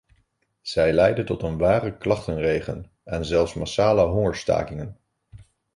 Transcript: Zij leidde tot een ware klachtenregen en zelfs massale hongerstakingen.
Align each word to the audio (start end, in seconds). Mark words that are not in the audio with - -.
Zij 0.61 0.93
leidde 0.93 1.23
tot 1.23 1.43
een 1.43 1.57
ware 1.57 1.97
klachtenregen 1.97 2.91
en 3.03 3.25
zelfs 3.25 3.53
massale 3.53 4.05
hongerstakingen. 4.05 4.97